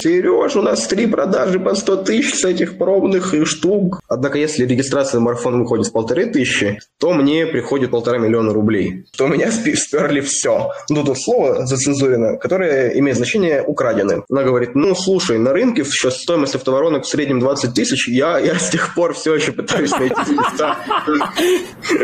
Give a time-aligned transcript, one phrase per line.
[0.00, 4.00] Сереж, у нас три продажи по 100 тысяч с этих пробных штук.
[4.06, 9.06] Однако, если регистрация на марафон выходит в полторы тысячи, то мне приходит полтора миллиона рублей.
[9.16, 10.70] То у меня сперли все.
[10.88, 14.22] Ну, тут слово зацензурено, которое имеет значение украдены.
[14.30, 18.56] Она говорит, ну, слушай, на рынке сейчас стоимость автоворонок в среднем 20 тысяч, я, я
[18.56, 20.76] с тех пор все еще пытаюсь найти спеца.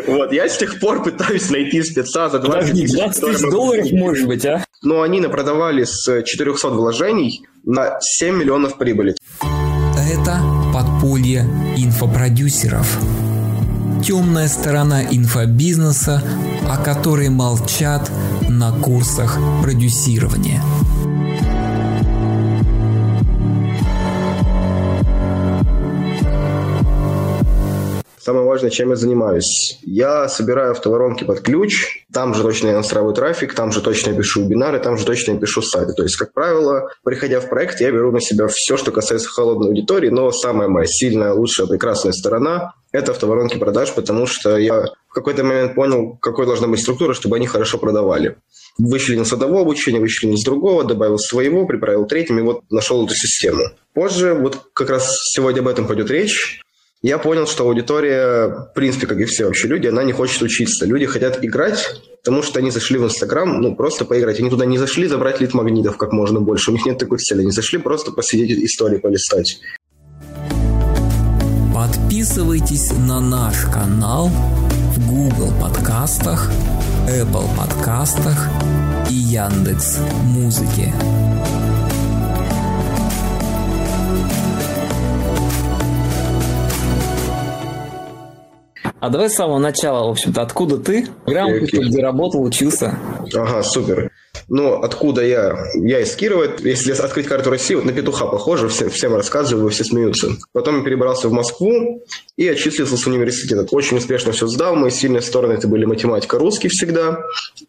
[0.08, 2.96] Вот, я с тех пор пытаюсь найти спеца за 20 тысяч.
[2.96, 4.64] 20 тысяч долларов, может быть, а?
[4.82, 9.14] Но они напродавали с 400 вложений на 7 миллионов прибыли.
[9.96, 10.40] Это
[10.72, 11.40] подполье
[11.76, 12.98] инфопродюсеров.
[14.04, 16.22] Темная сторона инфобизнеса,
[16.68, 18.10] о которой молчат
[18.48, 20.62] на курсах продюсирования.
[28.24, 29.78] Самое важное, чем я занимаюсь.
[29.82, 34.16] Я собираю автоворонки под ключ, там же точно я настраиваю трафик, там же точно я
[34.16, 35.92] пишу вебинары, там же точно я пишу сайты.
[35.92, 39.68] То есть, как правило, приходя в проект, я беру на себя все, что касается холодной
[39.68, 45.12] аудитории, но самая моя сильная, лучшая, прекрасная сторона– это автоворонки продаж, потому что я в
[45.12, 48.38] какой-то момент понял, какой должна быть структура, чтобы они хорошо продавали.
[48.78, 53.14] Вычленил с одного обучения, вычленил с другого, добавил своего, приправил третьим, и вот нашел эту
[53.14, 53.64] систему.
[53.92, 56.63] Позже, вот как раз сегодня об этом пойдет речь,
[57.08, 60.86] я понял, что аудитория, в принципе, как и все вообще люди, она не хочет учиться.
[60.86, 64.40] Люди хотят играть, потому что они зашли в Инстаграм, ну, просто поиграть.
[64.40, 66.70] Они туда не зашли забрать лид магнитов как можно больше.
[66.70, 67.42] У них нет такой цели.
[67.42, 69.60] Они зашли просто посидеть истории полистать.
[71.74, 74.30] Подписывайтесь на наш канал
[74.96, 76.50] в Google подкастах,
[77.06, 78.48] Apple подкастах
[79.10, 80.94] и Яндекс Музыке.
[89.04, 91.06] А давай с самого начала, в общем-то, откуда ты?
[91.26, 91.88] Грамотно, okay, okay.
[91.88, 92.98] где работал, учился?
[93.34, 94.10] Ага, супер.
[94.48, 95.58] Ну, откуда я?
[95.74, 96.46] Я из Кирова.
[96.60, 100.28] Если открыть карту России, вот на петуха похоже, все, всем рассказываю, все смеются.
[100.52, 102.02] Потом я перебрался в Москву
[102.38, 103.66] и отчислился с университета.
[103.72, 104.74] Очень успешно все сдал.
[104.74, 107.18] Мои сильные стороны это были математика, русский всегда.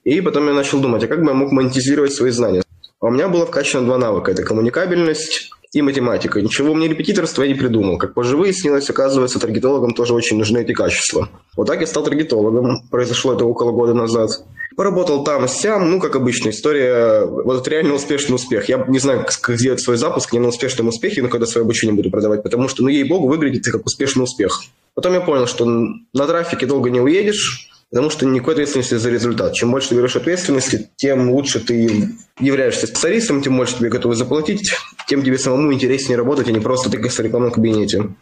[0.05, 2.63] И потом я начал думать, а как бы я мог монетизировать свои знания?
[3.01, 4.31] А у меня было вкачано два навыка.
[4.31, 6.41] Это коммуникабельность и математика.
[6.41, 7.97] Ничего мне репетиторства я не придумал.
[7.97, 11.27] Как позже выяснилось, оказывается, таргетологам тоже очень нужны эти качества.
[11.57, 12.87] Вот так я стал таргетологом.
[12.89, 14.45] Произошло это около года назад.
[14.77, 18.69] Поработал там сям, ну, как обычно, история, вот реально успешный успех.
[18.69, 21.93] Я не знаю, как сделать свой запуск не на успешном успехе, но когда свое обучение
[21.93, 24.61] буду продавать, потому что, ну, ей-богу, выглядит как успешный успех.
[24.93, 29.53] Потом я понял, что на трафике долго не уедешь, потому что никакой ответственности за результат.
[29.53, 32.09] Чем больше ты берешь ответственности, тем лучше ты
[32.39, 34.73] являешься специалистом, тем больше тебе готовы заплатить,
[35.07, 38.15] тем тебе самому интереснее работать, а не просто тыкаться в рекламном кабинете.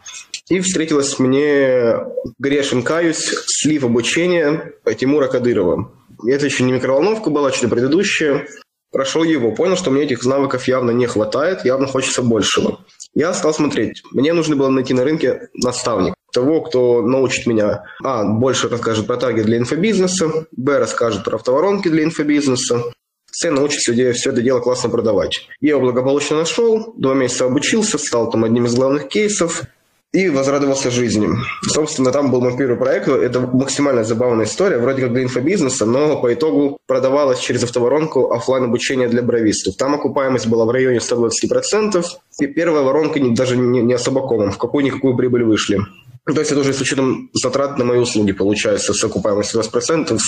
[0.48, 1.96] И встретилась мне,
[2.38, 5.92] грешен каюсь, слив обучения Тимура Кадырова.
[6.26, 8.46] Это еще не микроволновка была, что-то предыдущее.
[8.92, 12.84] Прошел его, понял, что мне этих навыков явно не хватает, явно хочется большего.
[13.12, 14.02] Я стал смотреть.
[14.12, 19.16] Мне нужно было найти на рынке наставник того, кто научит меня, а, больше расскажет про
[19.16, 22.82] таргет для инфобизнеса, б, расскажет про автоворонки для инфобизнеса,
[23.30, 25.48] с, научит людей все это дело классно продавать.
[25.60, 29.62] Я его благополучно нашел, два месяца обучился, стал там одним из главных кейсов,
[30.14, 31.28] и возрадовался жизни.
[31.62, 33.08] Собственно, там был мой первый проект.
[33.08, 38.64] Это максимально забавная история, вроде как для инфобизнеса, но по итогу продавалась через автоворонку офлайн
[38.64, 39.74] обучение для бровистов.
[39.76, 42.04] Там окупаемость была в районе 120%,
[42.40, 45.80] и первая воронка даже не, не особо комом, в какую-никакую прибыль вышли.
[46.26, 50.18] Ну, то есть это уже с учетом затрат на мои услуги получается с окупаемостью 20%.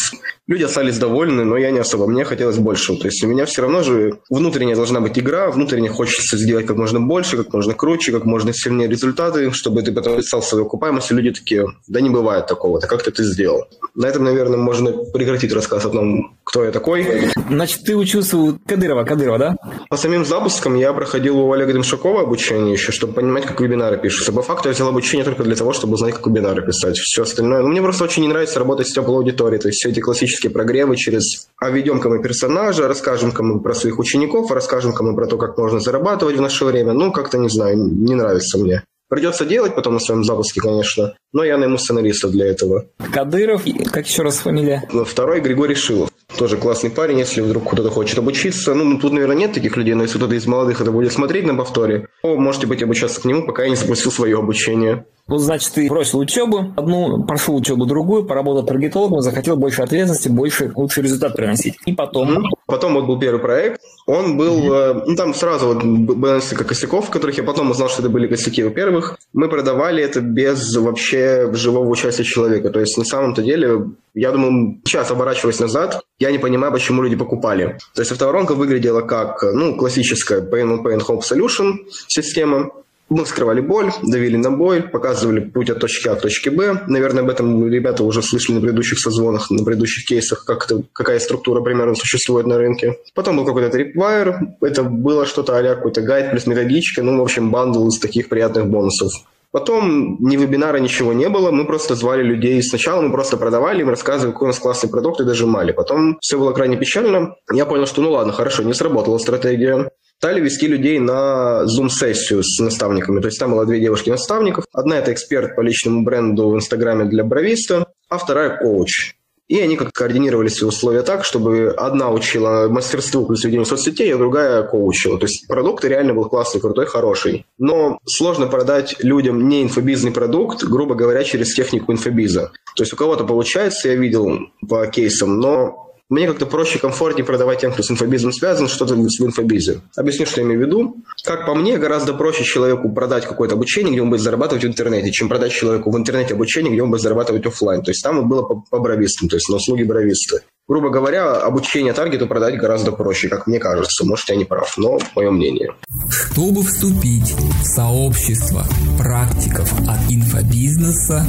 [0.46, 2.06] Люди остались довольны, но я не особо.
[2.06, 2.96] Мне хотелось больше.
[2.96, 6.76] То есть у меня все равно же внутренняя должна быть игра, внутренне хочется сделать как
[6.76, 11.10] можно больше, как можно круче, как можно сильнее результаты, чтобы ты потом стал свою окупаемость,
[11.10, 13.64] и люди такие, да не бывает такого, то как ты это сделал?
[13.94, 17.30] На этом, наверное, можно прекратить рассказ о том, кто я такой.
[17.48, 19.56] Значит, ты учился у Кадырова, Кадырова, да?
[19.88, 24.32] По самим запускам я проходил у Олега Демшакова обучение еще, чтобы понимать, как вебинары пишутся.
[24.32, 26.97] По факту я взял обучение только для того, чтобы чтобы узнать, как вебинары писать.
[26.98, 27.62] Все остальное.
[27.62, 29.60] Ну, мне просто очень не нравится работать с теплой аудиторией.
[29.60, 33.98] То есть все эти классические прогревы через а ведем-ка мы персонажа, расскажем-ка мы про своих
[33.98, 36.92] учеников, расскажем-ка мы про то, как можно зарабатывать в наше время.
[36.92, 38.82] Ну, как-то, не знаю, не нравится мне.
[39.08, 42.87] Придется делать потом на своем запуске, конечно, но я найму сценариста для этого.
[43.12, 43.62] Кадыров,
[43.93, 44.82] как еще раз фамилия?
[45.06, 46.11] Второй Григорий Шилов.
[46.37, 48.75] Тоже классный парень, если вдруг кто-то хочет обучиться.
[48.75, 51.55] Ну, тут, наверное, нет таких людей, но если кто-то из молодых это будет смотреть на
[51.55, 55.06] повторе, то можете быть обучаться к нему, пока я не запустил свое обучение.
[55.28, 60.70] Вот, значит, ты бросил учебу, одну, прошел учебу другую, поработал таргетологом, захотел больше ответственности, больше
[60.75, 61.75] лучший результат приносить.
[61.84, 62.44] И потом...
[62.67, 63.81] Потом вот был первый проект.
[64.06, 64.73] Он был...
[64.73, 65.02] Mm-hmm.
[65.06, 68.62] Ну, там сразу вот было несколько косяков, которых я потом узнал, что это были косяки.
[68.62, 72.70] Во-первых, мы продавали это без вообще живого участия человека.
[72.70, 73.84] То есть на самом-то деле,
[74.14, 77.78] я думаю, сейчас оборачиваясь назад, я не понимаю, почему люди покупали.
[77.94, 81.75] То есть автоворонка выглядела как ну, классическая Pay on Pay and Home Solution
[82.06, 82.70] система,
[83.08, 86.82] мы скрывали боль, давили на боль, показывали путь от точки А к точке Б.
[86.88, 91.20] Наверное, об этом ребята уже слышали на предыдущих созвонах, на предыдущих кейсах, как это, какая
[91.20, 92.99] структура примерно существует на рынке.
[93.14, 97.50] Потом был какой-то tripwire, это было что-то а какой-то гайд плюс методичка, ну, в общем,
[97.50, 99.12] бандл из таких приятных бонусов.
[99.52, 102.62] Потом ни вебинара, ничего не было, мы просто звали людей.
[102.62, 105.73] Сначала мы просто продавали, им рассказывали, какой у нас классный продукт, и дожимали.
[105.73, 107.37] Потом все было крайне печально.
[107.50, 112.58] Я понял, что ну ладно, хорошо, не сработала стратегия стали вести людей на Zoom-сессию с
[112.60, 113.20] наставниками.
[113.20, 114.64] То есть там было две девушки-наставников.
[114.72, 119.14] Одна– это эксперт по личному бренду в Инстаграме для бровиста, а вторая– коуч.
[119.48, 124.18] И они как координировали свои условия так, чтобы одна учила мастерству плюс ведению соцсетей, а
[124.18, 125.18] другая коучила.
[125.18, 127.46] То есть продукт реально был классный, крутой, хороший.
[127.56, 132.50] Но сложно продать людям не инфобизный продукт, грубо говоря, через технику инфобиза.
[132.74, 134.36] То есть у кого-то получается, я видел
[134.68, 139.00] по кейсам, но мне как-то проще, комфортнее продавать тем, кто с инфобизом связан, что-то в
[139.00, 139.81] инфобизе.
[139.97, 140.97] Объясню, что я имею в виду.
[141.25, 145.11] Как по мне, гораздо проще человеку продать какое-то обучение, где он будет зарабатывать в интернете,
[145.11, 147.82] чем продать человеку в интернете обучение, где он будет зарабатывать офлайн.
[147.82, 150.43] То есть там было по, по бровистам, то есть на услуги бровиста.
[150.68, 154.04] Грубо говоря, обучение таргету продать гораздо проще, как мне кажется.
[154.04, 155.70] Может, я не прав, но мое мнение.
[156.10, 158.64] Чтобы вступить в сообщество
[158.98, 161.24] практиков от инфобизнеса,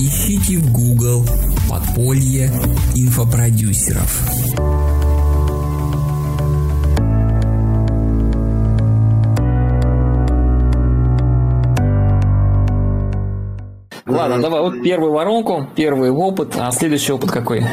[0.00, 1.26] ищите в Google
[1.68, 2.50] подполье
[2.94, 4.91] инфопродюсеров.
[14.12, 17.64] Ладно, давай, вот первую воронку, первый опыт, а следующий опыт какой?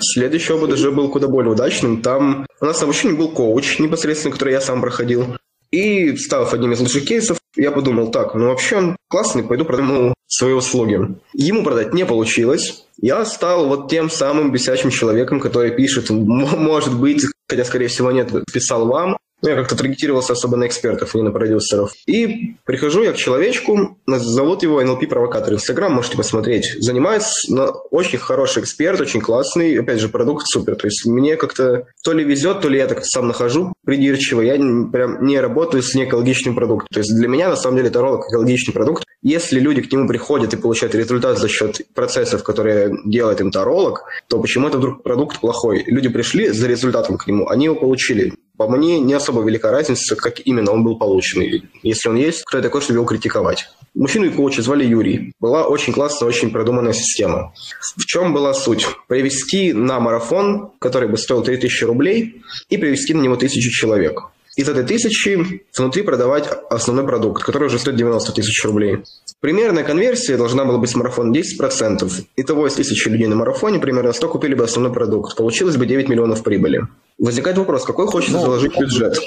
[0.00, 2.00] Следующий опыт уже был куда более удачным.
[2.00, 5.36] Там у нас на обучении был коуч непосредственно, который я сам проходил.
[5.70, 10.14] И став одним из лучших кейсов, я подумал, так, ну вообще он классный, пойду продам
[10.26, 10.98] свои услуги.
[11.34, 12.86] Ему продать не получилось.
[13.00, 18.30] Я стал вот тем самым бесячим человеком, который пишет, может быть, хотя, скорее всего, нет,
[18.50, 21.92] писал вам, ну, я как-то таргетировался особо на экспертов, а не на продюсеров.
[22.06, 26.76] И прихожу я к человечку, зовут его NLP-провокатор Инстаграм, можете посмотреть.
[26.78, 30.76] Занимается но очень хороший эксперт, очень классный, опять же, продукт супер.
[30.76, 34.40] То есть мне как-то то ли везет, то ли я так сам нахожу придирчиво.
[34.40, 36.88] Я прям не работаю с неэкологичным продуктом.
[36.92, 39.04] То есть для меня, на самом деле, это ролик экологичный продукт.
[39.22, 44.04] Если люди к нему приходят и получают результат за счет процессов, которые делает им таролог,
[44.28, 45.84] то почему это вдруг продукт плохой?
[45.86, 48.32] Люди пришли за результатом к нему, они его получили.
[48.56, 51.62] По мне, не особо велика разница, как именно он был получен.
[51.84, 53.68] Если он есть, кто я такой, чтобы его критиковать?
[53.94, 55.32] Мужчину и коуча звали Юрий.
[55.38, 57.52] Была очень классная, очень продуманная система.
[57.96, 58.86] В чем была суть?
[59.06, 64.22] Привести на марафон, который бы стоил 3000 рублей, и привести на него тысячу человек.
[64.54, 68.98] Из этой тысячи внутри продавать основной продукт, который уже стоит 90 тысяч рублей.
[69.40, 72.10] Примерная конверсия должна была быть с марафона 10%.
[72.36, 75.36] Итого из тысячи людей на марафоне примерно 100 купили бы основной продукт.
[75.36, 76.86] Получилось бы 9 миллионов прибыли.
[77.18, 79.18] Возникает вопрос, какой хочется ну, заложить бюджет?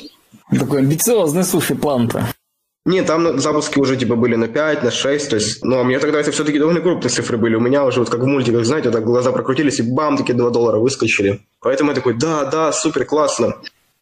[0.51, 2.27] Такой амбициозный, слушай, план-то.
[2.85, 5.97] Нет, там запуски уже типа были на 5, на 6, то есть, ну, а мне
[5.97, 7.55] тогда это все-таки довольно крупные цифры были.
[7.55, 10.51] У меня уже вот как в мультиках, знаете, так глаза прокрутились и бам, такие 2
[10.51, 11.41] доллара выскочили.
[11.61, 13.55] Поэтому я такой, да, да, супер, классно.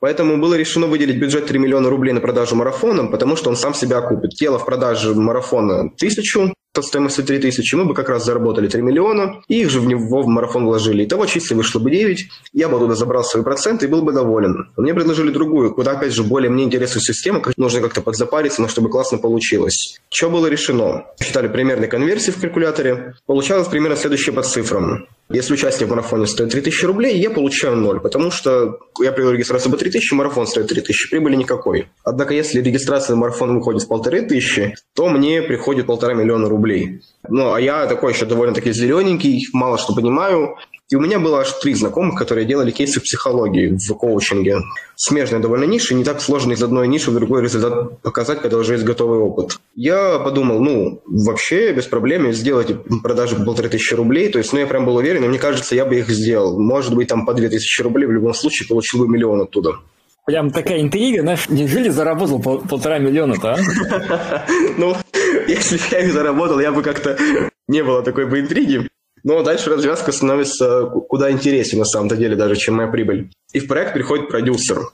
[0.03, 3.73] Поэтому было решено выделить бюджет 3 миллиона рублей на продажу марафона, потому что он сам
[3.73, 4.31] себя окупит.
[4.31, 8.81] Тело в продаже марафона тысячу, по стоимости 3 тысячи, мы бы как раз заработали 3
[8.81, 11.05] миллиона, и их же в него в марафон вложили.
[11.05, 14.71] Итого чисто вышло бы 9, я бы туда забрал свои проценты и был бы доволен.
[14.75, 18.67] Мне предложили другую, куда, опять же, более мне интересную систему, как нужно как-то подзапариться, но
[18.67, 20.01] чтобы классно получилось.
[20.09, 21.05] Что было решено?
[21.21, 23.13] Считали примерные конверсии в калькуляторе.
[23.25, 25.05] Получалось примерно следующее по цифрам.
[25.33, 29.71] Если участие в марафоне стоит 3000 рублей, я получаю ноль, потому что я привел регистрацию
[29.71, 31.87] по 3000, марафон стоит 3000, прибыли никакой.
[32.03, 37.01] Однако, если регистрация на марафон выходит в полторы тысячи, то мне приходит полтора миллиона рублей.
[37.27, 40.55] Ну, а я такой еще довольно-таки зелененький, мало что понимаю.
[40.91, 44.57] И у меня было аж три знакомых, которые делали кейсы в психологии, в коучинге.
[44.95, 48.73] Смежная довольно ниша, не так сложно из одной ниши в другой результат показать, когда уже
[48.73, 49.59] есть готовый опыт.
[49.75, 52.67] Я подумал, ну, вообще без проблем сделать
[53.01, 54.29] продажи по полторы тысячи рублей.
[54.29, 56.59] То есть, ну, я прям был уверен, и мне кажется, я бы их сделал.
[56.59, 59.77] Может быть, там по две тысячи рублей в любом случае получил бы миллион оттуда.
[60.25, 64.45] Прям такая интрига, знаешь, неужели заработал пол, полтора миллиона-то, а?
[64.77, 64.95] Ну,
[65.47, 67.17] если бы я их заработал, я бы как-то...
[67.67, 68.87] Не было такой бы интриги.
[69.23, 73.29] Но дальше развязка становится куда интереснее, на самом-то деле, даже, чем моя прибыль.
[73.53, 74.89] И в проект приходит продюсер.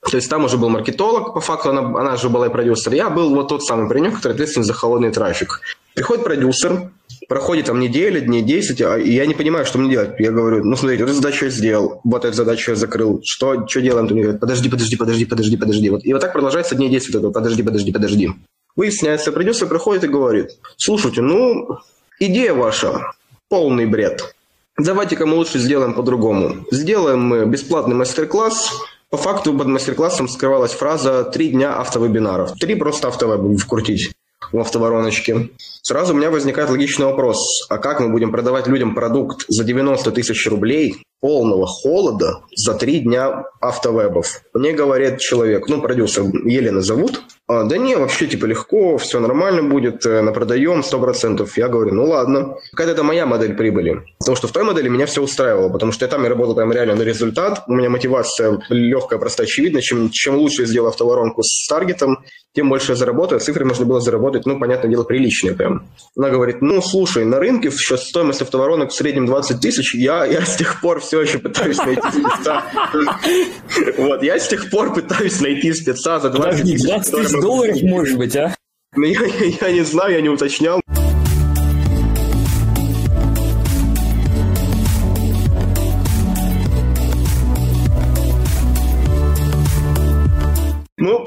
[0.00, 2.92] То есть там уже был маркетолог, по факту она, она же была и продюсер.
[2.92, 5.60] Я был вот тот самый паренек, который ответственен за холодный трафик.
[5.94, 6.90] Приходит продюсер,
[7.28, 10.18] проходит там неделя, дней 10, а и я не понимаю, что мне делать.
[10.18, 13.80] Я говорю, ну смотрите, эту задачу я сделал, вот эту задачу я закрыл, что, что
[13.80, 14.06] делаем?
[14.06, 15.90] Он говорит, подожди, подожди, подожди, подожди, подожди.
[15.90, 16.04] Вот.
[16.04, 18.30] И вот так продолжается дней 10 вот этого, подожди, подожди, подожди.
[18.76, 21.78] Выясняется, продюсер приходит и говорит, слушайте, ну,
[22.20, 23.12] идея ваша,
[23.48, 24.34] полный бред.
[24.78, 26.66] Давайте-ка мы лучше сделаем по-другому.
[26.70, 28.72] Сделаем мы бесплатный мастер-класс,
[29.10, 32.52] по факту под мастер-классом скрывалась фраза «три дня автовебинаров».
[32.60, 34.12] Три просто автовеба вкрутить
[34.52, 35.48] в автовороночке.
[35.82, 37.66] Сразу у меня возникает логичный вопрос.
[37.70, 43.00] А как мы будем продавать людям продукт за 90 тысяч рублей, полного холода, за три
[43.00, 44.42] дня автовебов?
[44.54, 47.22] Мне говорит человек, ну, продюсер, Елена зовут.
[47.50, 51.48] А, да не, вообще, типа, легко, все нормально будет, э, на продаем 100%.
[51.56, 52.56] Я говорю, ну ладно.
[52.72, 54.02] Какая-то это моя модель прибыли.
[54.18, 56.70] Потому что в той модели меня все устраивало, потому что я там и работал прям
[56.72, 57.64] реально на результат.
[57.66, 59.80] У меня мотивация легкая, простая, очевидна.
[59.80, 62.18] Чем, чем лучше я сделал автоворонку с таргетом,
[62.54, 63.40] тем больше я заработаю.
[63.40, 65.86] Цифры можно было заработать, ну, понятное дело, приличные прям.
[66.16, 70.44] Она говорит, ну, слушай, на рынке сейчас стоимость автоворонок в среднем 20 тысяч, я, я
[70.44, 72.62] с тех пор все еще пытаюсь найти спеца.
[73.98, 76.82] Вот, я с тех пор пытаюсь найти спеца за 20 тысяч.
[76.86, 78.54] 20 тысяч долларов, может быть, а?
[78.94, 80.80] Ну, я, я, я не знаю, я не уточнял.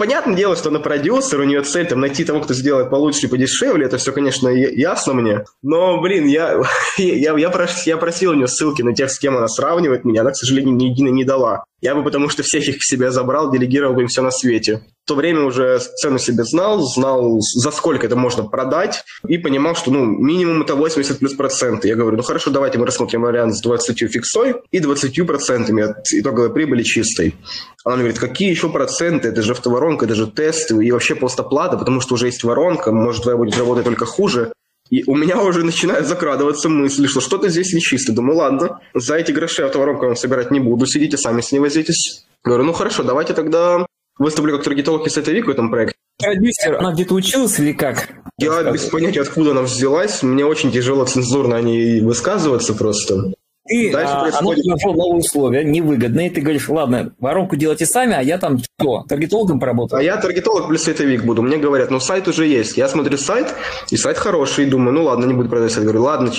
[0.01, 3.29] Понятное дело, что она продюсер, у нее цель там найти того, кто сделает получше и
[3.29, 3.85] подешевле.
[3.85, 5.45] Это все, конечно, ясно мне.
[5.61, 6.59] Но, блин, я,
[6.97, 10.21] я, я, прос, я просил у нее ссылки на тех, с кем она сравнивает меня.
[10.21, 11.65] Она, к сожалению, ни единой не дала.
[11.81, 14.81] Я бы потому что всех их к себе забрал, делегировал бы им все на свете.
[15.07, 19.91] То время уже цену себе знал, знал, за сколько это можно продать, и понимал, что
[19.91, 21.87] ну, минимум это 80 плюс проценты.
[21.87, 26.11] Я говорю, ну хорошо, давайте мы рассмотрим вариант с 20 фиксой и 20 процентами от
[26.11, 27.35] итоговой прибыли чистой.
[27.83, 29.29] Она говорит, какие еще проценты?
[29.29, 32.91] Это же автоворонка, это же тесты и вообще просто плата, потому что уже есть воронка,
[32.91, 34.53] может, твоя будет работать только хуже.
[34.91, 38.11] И у меня уже начинает закрадываться мысль, что что-то здесь нечисто.
[38.11, 41.59] Думаю, ладно, за эти гроши автоворонку я вам собирать не буду, сидите сами с ней
[41.59, 42.25] возитесь.
[42.43, 43.85] Говорю, ну хорошо, давайте тогда
[44.21, 45.95] выступлю как таргетолог и сайтовик в этом проекте.
[46.17, 48.09] Продюсер, она где-то училась или как?
[48.37, 50.23] Я без понятия, откуда она взялась.
[50.23, 53.33] Мне очень тяжело цензурно о ней высказываться просто.
[53.67, 54.65] Ты, Дальше а, происходит...
[54.65, 59.05] оно предложило новые условия, невыгодные, ты говоришь, ладно, воронку делайте сами, а я там что,
[59.07, 59.99] таргетологом поработаю?
[59.99, 61.43] А я таргетолог плюс сайтовик буду.
[61.43, 62.75] Мне говорят, ну сайт уже есть.
[62.75, 63.53] Я смотрю сайт,
[63.91, 65.85] и сайт хороший, думаю, ну ладно, не буду продавать сайт.
[65.85, 66.31] Говорю, ладно,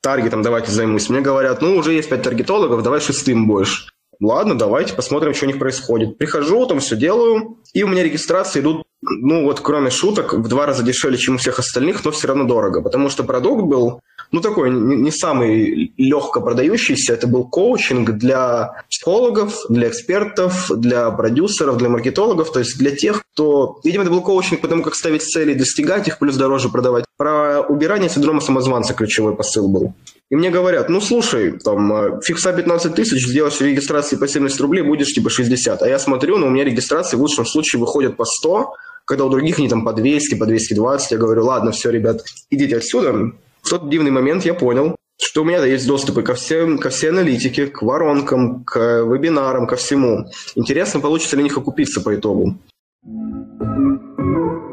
[0.00, 1.10] таргетом давайте займусь.
[1.10, 3.88] Мне говорят, ну уже есть пять таргетологов, давай шестым будешь.
[4.20, 6.18] Ладно, давайте посмотрим, что у них происходит.
[6.18, 10.66] Прихожу, там все делаю, и у меня регистрации идут, ну вот кроме шуток, в два
[10.66, 14.40] раза дешевле, чем у всех остальных, но все равно дорого, потому что продукт был ну,
[14.40, 17.14] такой не, не самый легко продающийся.
[17.14, 23.22] Это был коучинг для психологов, для экспертов, для продюсеров, для маркетологов, то есть для тех,
[23.32, 23.80] кто...
[23.84, 27.04] Видимо, это был коучинг по тому, как ставить цели, достигать их, плюс дороже продавать.
[27.16, 29.94] Про убирание синдрома самозванца ключевой посыл был.
[30.30, 34.82] И мне говорят, ну, слушай, там, э, фикса 15 тысяч, сделаешь регистрации по 70 рублей,
[34.82, 35.82] будешь типа 60.
[35.82, 38.74] А я смотрю, ну, у меня регистрации в лучшем случае выходят по 100,
[39.06, 41.12] когда у других они там по 200, по 220.
[41.12, 42.20] Я говорю, ладно, все, ребят,
[42.50, 46.78] идите отсюда, в тот дивный момент я понял, что у меня есть доступы ко, всем,
[46.78, 50.26] ко всей аналитике, к воронкам, к вебинарам, ко всему.
[50.54, 52.56] Интересно, получится ли них окупиться по итогу.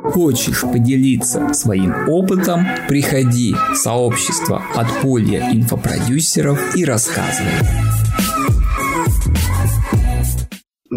[0.03, 2.65] Хочешь поделиться своим опытом?
[2.87, 7.51] Приходи в сообщество подполья инфопродюсеров и рассказывай.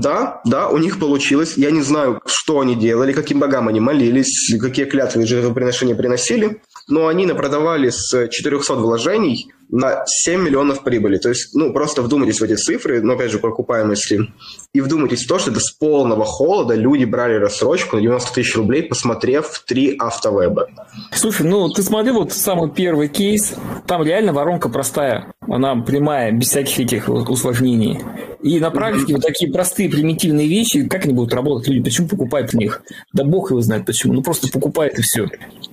[0.01, 1.55] Да, да, у них получилось.
[1.57, 6.61] Я не знаю, что они делали, каким богам они молились, какие клятвы и жертвоприношения приносили
[6.89, 11.19] но они напродавали с 400 вложений на 7 миллионов прибыли.
[11.19, 14.33] То есть, ну, просто вдумайтесь в эти цифры, но, опять же, по окупаемости,
[14.73, 18.57] и вдумайтесь в то, что это с полного холода люди брали рассрочку на 90 тысяч
[18.57, 20.69] рублей, посмотрев три автовеба.
[21.13, 23.53] Слушай, ну, ты смотри, вот самый первый кейс,
[23.87, 28.01] там реально воронка простая, она прямая, без всяких этих усложнений.
[28.43, 32.53] И на практике вот такие простые, примитивные вещи, как они будут работать люди, почему покупают
[32.53, 32.83] в них?
[33.13, 35.27] Да бог его знает почему, ну просто покупает и все.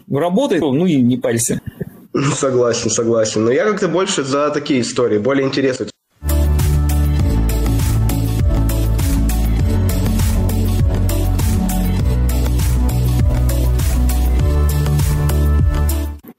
[0.07, 1.61] Ну, работает, ну и не парься.
[2.33, 3.43] Согласен, согласен.
[3.43, 5.89] Но я как-то больше за такие истории, более интересные.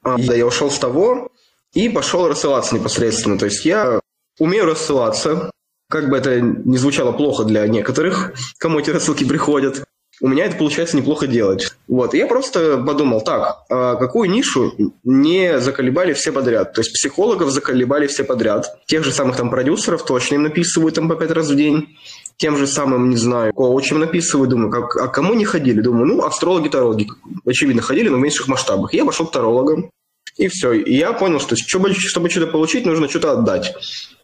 [0.02, 1.28] Да, я ушел с того
[1.76, 3.38] и пошел рассылаться непосредственно.
[3.38, 4.00] То есть я
[4.38, 5.50] умею рассылаться,
[5.88, 9.85] как бы это ни звучало плохо для некоторых, кому эти рассылки приходят
[10.21, 11.73] у меня это получается неплохо делать.
[11.88, 14.73] Вот, и я просто подумал, так, а какую нишу
[15.04, 16.73] не заколебали все подряд?
[16.73, 18.78] То есть психологов заколебали все подряд.
[18.87, 21.97] Тех же самых там продюсеров точно им написывают там по пять раз в день.
[22.38, 25.80] тем же самым, не знаю, коучем написываю, думаю, как, а кому не ходили?
[25.80, 27.09] Думаю, ну, астрологи, тарологи,
[27.45, 28.95] очевидно, ходили, но в меньших масштабах.
[28.95, 29.90] Я пошел к тарологам,
[30.37, 30.73] и все.
[30.73, 33.75] И я понял, что чтобы, чтобы что-то получить, нужно что-то отдать.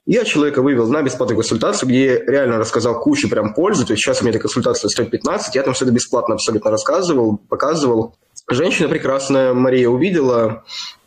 [0.05, 3.87] Я человека вывел на бесплатную консультацию, где я реально рассказал кучу прям пользы.
[3.87, 6.71] То есть сейчас у меня эта консультация стоит 15, я там все это бесплатно абсолютно
[6.71, 8.17] рассказывал, показывал.
[8.51, 10.65] Женщина прекрасная, Мария, увидела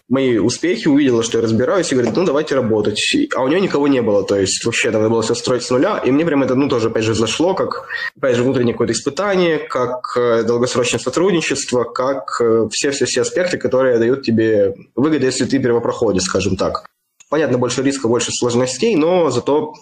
[0.07, 3.01] мои успехи, увидела, что я разбираюсь, и говорит, ну, давайте работать.
[3.35, 5.97] А у нее никого не было, то есть вообще надо было все строить с нуля,
[5.97, 9.57] и мне прям это, ну, тоже, опять же, зашло, как, опять же, внутреннее какое-то испытание,
[9.57, 16.23] как э, долгосрочное сотрудничество, как э, все-все-все аспекты, которые дают тебе выгоды, если ты первопроходец,
[16.23, 16.85] скажем так.
[17.29, 19.73] Понятно, больше риска, больше сложностей, но зато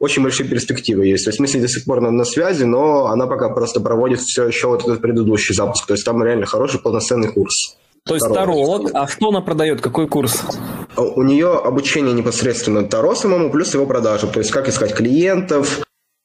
[0.00, 1.24] очень большие перспективы есть.
[1.24, 3.80] То есть мы с ней до сих пор на, на связи, но она пока просто
[3.80, 5.86] проводит все еще вот этот предыдущий запуск.
[5.86, 7.77] То есть там реально хороший полноценный курс.
[8.04, 10.42] То есть таролог, а что она продает, какой курс?
[10.96, 14.26] У нее обучение непосредственно Таро самому, плюс его продажи.
[14.26, 15.80] То есть как искать клиентов,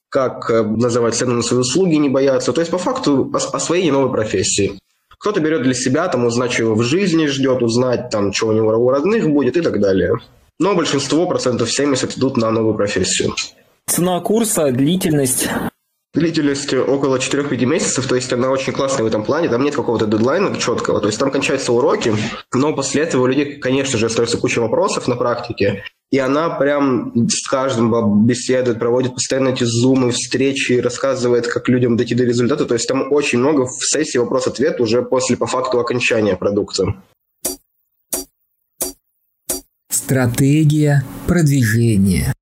[0.10, 2.54] как э, называть цену на свои услуги, не бояться.
[2.54, 4.80] То есть по факту освоение новой профессии.
[5.18, 8.52] Кто-то берет для себя, там, узнать, что его в жизни ждет, узнать, там, что у
[8.52, 10.14] него у родных будет и так далее.
[10.60, 13.34] Но большинство, процентов 70, идут на новую профессию.
[13.88, 15.50] Цена курса, длительность?
[16.14, 20.06] Длительность около 4-5 месяцев, то есть она очень классная в этом плане, там нет какого-то
[20.06, 22.14] дедлайна четкого, то есть там кончаются уроки,
[22.54, 27.28] но после этого у людей, конечно же, остается куча вопросов на практике, и она прям
[27.28, 32.76] с каждым беседует, проводит постоянно эти зумы, встречи, рассказывает, как людям дойти до результата, то
[32.76, 36.94] есть там очень много в сессии вопрос-ответ уже после, по факту, окончания продукта.
[39.90, 42.36] Стратегия продвижения.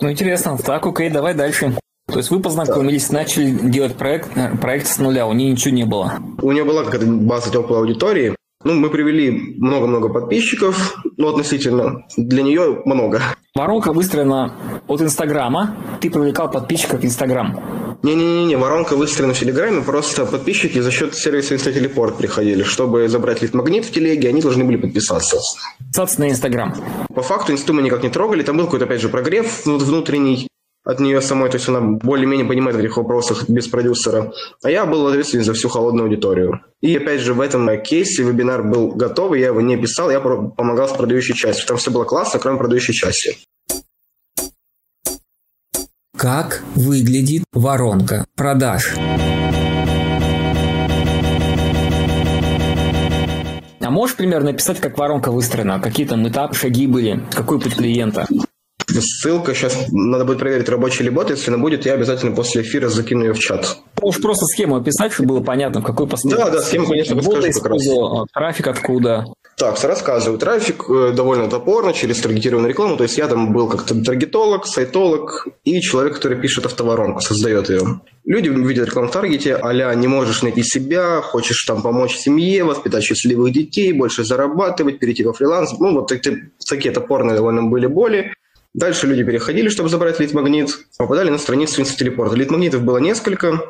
[0.00, 0.58] Ну, интересно.
[0.58, 1.76] Так, окей, давай дальше.
[2.06, 3.18] То есть вы познакомились, да.
[3.18, 6.14] начали делать проект, э, проект с нуля, у нее ничего не было.
[6.40, 8.36] У нее была какая-то база теплой аудитории.
[8.62, 12.04] Ну, мы привели много-много подписчиков, ну, относительно.
[12.16, 13.20] Для нее много.
[13.54, 14.52] Воронка выстроена
[14.86, 15.76] от Инстаграма.
[16.00, 17.58] Ты привлекал подписчиков в Инстаграм.
[18.06, 22.62] Не-не-не, воронка выстроена в Телеграме, просто подписчики за счет сервиса Инстателепорт приходили.
[22.62, 25.38] Чтобы забрать лид-магнит в телеге, они должны были подписаться.
[25.78, 26.72] Подписаться на Инстаграм.
[27.12, 30.46] По факту Инсту мы никак не трогали, там был какой-то, опять же, прогрев внутренний
[30.84, 34.32] от нее самой, то есть она более-менее понимает в этих вопросах без продюсера.
[34.62, 36.60] А я был ответственен за всю холодную аудиторию.
[36.80, 40.88] И опять же в этом кейсе вебинар был готовый, я его не писал, я помогал
[40.88, 41.66] с продающей частью.
[41.66, 43.36] Там все было классно, кроме продающей части.
[46.28, 48.96] Как выглядит воронка продаж?
[53.80, 55.78] А можешь примерно написать, как воронка выстроена?
[55.78, 57.22] Какие там этапы, шаги были?
[57.32, 58.26] Какой путь клиента?
[58.88, 61.30] Ссылка сейчас надо будет проверить, рабочий ли бот.
[61.30, 63.78] Если она будет, я обязательно после эфира закину ее в чат.
[64.00, 66.56] Можешь просто схему описать, чтобы было понятно, в какой последовательности.
[66.56, 67.82] Да, да, схему, конечно, подскажу как раз.
[68.32, 69.26] Трафик откуда?
[69.58, 70.38] Так, рассказываю.
[70.38, 72.98] Трафик э, довольно топорно, через таргетированную рекламу.
[72.98, 78.02] То есть я там был как таргетолог, сайтолог и человек, который пишет автоворонку, создает ее.
[78.26, 83.02] Люди видят рекламу в таргете, а не можешь найти себя, хочешь там помочь семье, воспитать
[83.02, 85.72] счастливых детей, больше зарабатывать, перейти во фриланс.
[85.78, 88.34] Ну, вот такие, такие топорные довольно были боли.
[88.74, 92.36] Дальше люди переходили, чтобы забрать лид-магнит, попадали на страницу инстателепорта.
[92.36, 93.62] Лид-магнитов было несколько.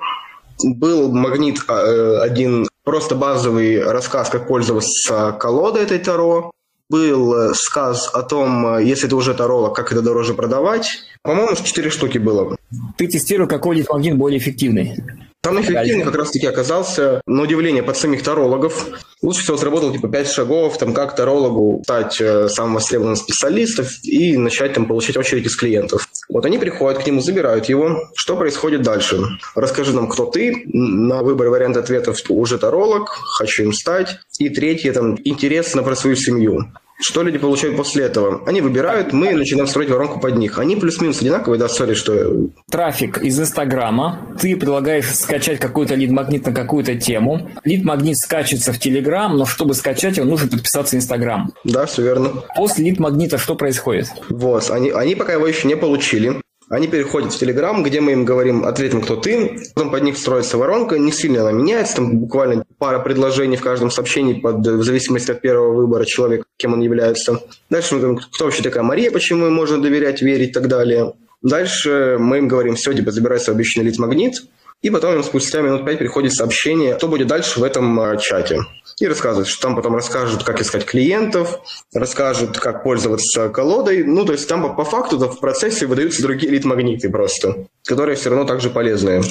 [0.63, 6.51] Был магнит э, один, просто базовый рассказ, как пользоваться колодой этой Таро.
[6.89, 10.89] Был э, сказ о том, э, если это уже таролог, как это дороже продавать.
[11.23, 12.57] По-моему, четыре штуки было.
[12.97, 14.97] Ты тестировал, какой лид-магнит более эффективный?
[15.47, 18.89] Там эффективный как раз-таки оказался, на удивление, под самих тарологов.
[19.23, 24.37] Лучше всего сработал типа 5 шагов, там как тарологу стать э, самым востребованным специалистом и
[24.37, 26.09] начать там получать очередь из клиентов.
[26.29, 28.11] Вот они приходят к нему, забирают его.
[28.17, 29.21] Что происходит дальше?
[29.55, 30.65] Расскажи нам, кто ты.
[30.67, 34.19] На выбор варианта ответов уже таролог, хочу им стать.
[34.41, 36.73] И третье, там, интересно про свою семью.
[36.99, 38.43] Что люди получают после этого?
[38.47, 40.59] Они выбирают, мы начинаем строить воронку под них.
[40.59, 42.49] Они плюс-минус одинаковые, да, сори, что...
[42.71, 44.35] Трафик из Инстаграма.
[44.41, 47.51] Ты предлагаешь скачать какой-то лид-магнит на какую-то тему.
[47.65, 51.53] Лид-магнит скачется в Телеграм, но чтобы скачать его, нужно подписаться в Инстаграм.
[51.65, 52.31] Да, все верно.
[52.57, 54.09] После лид-магнита что происходит?
[54.31, 56.41] Вот, они, они пока его еще не получили.
[56.69, 59.61] Они переходят в Телеграм, где мы им говорим, ответим, кто ты.
[59.75, 63.91] Потом под них строится воронка, не сильно она меняется, там буквально пара предложений в каждом
[63.91, 67.41] сообщении под, в зависимости от первого выбора человека, кем он является.
[67.71, 71.13] Дальше мы говорим, кто вообще такая Мария, почему им можно доверять, верить и так далее.
[71.43, 74.43] Дальше мы им говорим, все, типа, забирай свой обещанный лид-магнит.
[74.87, 78.61] И потом спустя минут пять приходит сообщение, что будет дальше в этом а, чате
[79.01, 81.59] и рассказывают, что там потом расскажут, как искать клиентов,
[81.93, 84.05] расскажут, как пользоваться колодой.
[84.05, 88.45] Ну, то есть там по, факту в процессе выдаются другие лид-магниты просто, которые все равно
[88.45, 89.25] также полезные.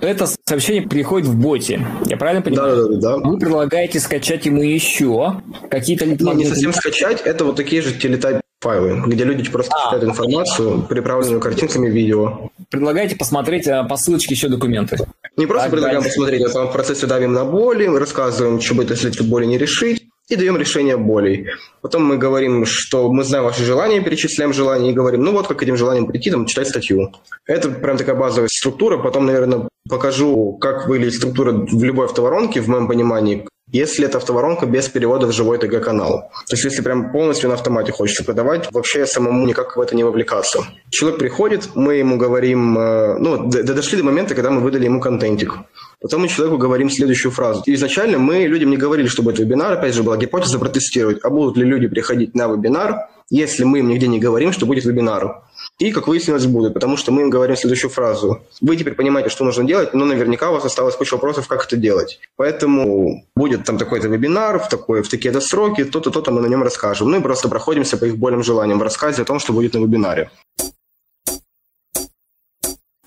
[0.00, 1.86] Это сообщение приходит в боте.
[2.06, 2.88] Я правильно понимаю?
[2.88, 3.28] Да, да, да.
[3.28, 5.40] Вы предлагаете скачать ему еще
[5.70, 6.36] какие-то лид-магниты?
[6.36, 9.84] Не, не совсем скачать, это вот такие же телета файлы, где люди просто а.
[9.84, 12.50] читают информацию, приправленную картинками, видео.
[12.70, 14.98] Предлагаете посмотреть а, по ссылочке еще документы?
[15.36, 16.08] Не просто а, предлагаем да.
[16.08, 19.58] посмотреть, а там в процессе давим на боли, рассказываем, что будет, если эти боли не
[19.58, 21.46] решить, и даем решение болей.
[21.82, 25.62] Потом мы говорим, что мы знаем ваши желания, перечисляем желания и говорим, ну вот как
[25.62, 27.12] этим желаниям прийти, там, читать статью.
[27.46, 28.98] Это прям такая базовая структура.
[28.98, 34.64] Потом, наверное, покажу, как выглядит структура в любой автоворонке, в моем понимании, если это автоворонка
[34.66, 36.30] без перевода в живой ТГ-канал.
[36.48, 40.04] То есть, если прям полностью на автомате хочется продавать, вообще самому никак в это не
[40.04, 40.60] вовлекаться.
[40.90, 45.54] Человек приходит, мы ему говорим, э, ну, дошли до момента, когда мы выдали ему контентик.
[46.00, 47.62] Потом мы человеку говорим следующую фразу.
[47.66, 51.56] Изначально мы людям не говорили, что будет вебинар, опять же, была гипотеза протестировать, а будут
[51.56, 55.42] ли люди приходить на вебинар, если мы им нигде не говорим, что будет вебинар.
[55.78, 58.40] И, как выяснилось, будут, потому что мы им говорим следующую фразу.
[58.62, 61.76] Вы теперь понимаете, что нужно делать, но наверняка у вас осталось куча вопросов, как это
[61.76, 62.18] делать.
[62.36, 66.62] Поэтому будет там такой-то вебинар в, такой, в такие-то сроки, то-то, то-то мы на нем
[66.62, 67.10] расскажем.
[67.10, 69.78] Ну и просто проходимся по их болям желаниям в рассказе о том, что будет на
[69.78, 70.30] вебинаре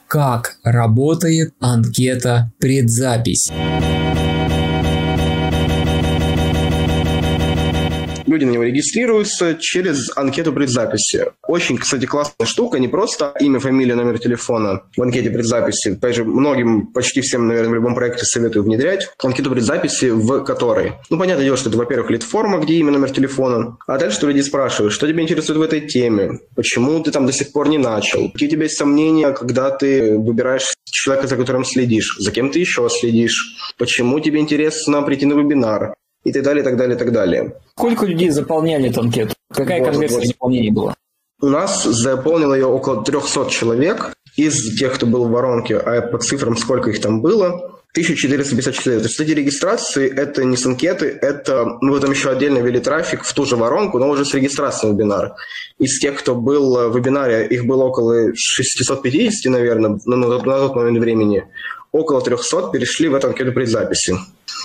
[0.10, 3.52] как работает анкета предзапись.
[8.30, 11.26] Люди на него регистрируются через анкету предзаписи.
[11.48, 15.89] Очень, кстати, классная штука, не просто имя, фамилия, номер телефона в анкете предзаписи.
[15.89, 20.94] Опять же, многим, почти всем, наверное, в любом проекте советую внедрять анкету предзаписи, в которой,
[21.10, 24.44] ну, понятное дело, что это, во-первых, лид-форма, где имя, номер телефона, а дальше ты людей
[24.44, 28.30] спрашиваешь, что тебя интересует в этой теме, почему ты там до сих пор не начал,
[28.32, 32.60] какие у тебя есть сомнения, когда ты выбираешь человека, за которым следишь, за кем ты
[32.60, 37.12] еще следишь, почему тебе интересно прийти на вебинар, и так далее, и так далее, так
[37.12, 37.54] далее.
[37.78, 39.34] Сколько людей заполняли эту анкету?
[39.54, 40.26] Какая вот, конверсия вот.
[40.26, 40.96] заполнения была?
[41.42, 46.18] У нас заполнило ее около 300 человек из тех, кто был в воронке, а по
[46.18, 49.00] цифрам сколько их там было, 1454.
[49.00, 52.80] То есть эти регистрации, это не с анкеты, это мы в этом еще отдельно ввели
[52.80, 55.34] трафик в ту же воронку, но уже с регистрацией на вебинар.
[55.80, 60.76] Из тех, кто был в вебинаре, их было около 650, наверное, на, на, на тот
[60.76, 61.46] момент времени.
[61.91, 64.15] Около 300 перешли в эту анкету предзаписи.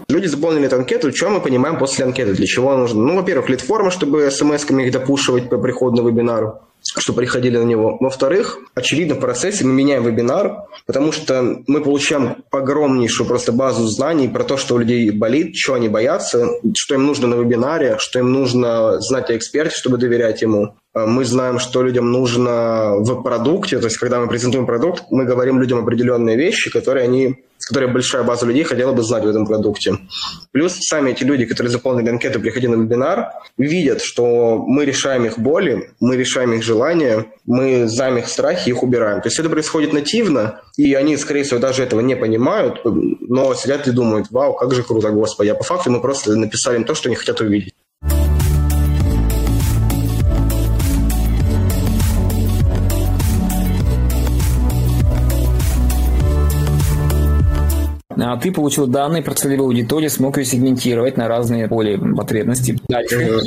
[0.09, 3.03] Люди заполнили эту анкету, что мы понимаем после анкеты, для чего нужно.
[3.03, 7.97] Ну, во-первых, лид-форма, чтобы смс-ками их допушивать по приходу на вебинар что приходили на него.
[8.01, 14.29] Во-вторых, очевидно, в процессе мы меняем вебинар, потому что мы получаем огромнейшую просто базу знаний
[14.29, 18.19] про то, что у людей болит, что они боятся, что им нужно на вебинаре, что
[18.19, 20.77] им нужно знать о эксперте, чтобы доверять ему.
[20.95, 25.61] Мы знаем, что людям нужно в продукте, то есть когда мы презентуем продукт, мы говорим
[25.61, 29.97] людям определенные вещи, которые они которые большая база людей хотела бы знать в этом продукте.
[30.53, 35.39] Плюс сами эти люди, которые заполнили анкету, приходя на вебинар, видят, что мы решаем их
[35.39, 39.21] боли, мы решаем их желания, мы знаем их страхи, их убираем.
[39.21, 43.87] То есть это происходит нативно, и они, скорее всего, даже этого не понимают, но сидят
[43.89, 45.49] и думают, вау, как же круто, господи.
[45.49, 47.74] А по факту мы просто написали им то, что они хотят увидеть.
[58.41, 62.79] Ты получил данные про целевую аудиторию, смог ее сегментировать на разные поле потребностей.
[62.89, 63.41] Дальше.